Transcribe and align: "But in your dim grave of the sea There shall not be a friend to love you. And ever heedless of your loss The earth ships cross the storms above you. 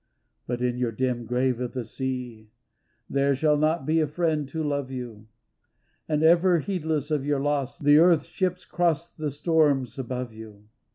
"But 0.47 0.63
in 0.63 0.79
your 0.79 0.91
dim 0.91 1.25
grave 1.27 1.59
of 1.59 1.73
the 1.73 1.85
sea 1.85 2.49
There 3.07 3.35
shall 3.35 3.55
not 3.55 3.85
be 3.85 3.99
a 3.99 4.07
friend 4.07 4.49
to 4.49 4.63
love 4.63 4.89
you. 4.89 5.27
And 6.09 6.23
ever 6.23 6.57
heedless 6.57 7.11
of 7.11 7.23
your 7.23 7.39
loss 7.39 7.77
The 7.77 7.99
earth 7.99 8.25
ships 8.25 8.65
cross 8.65 9.11
the 9.11 9.29
storms 9.29 9.99
above 9.99 10.33
you. 10.33 10.63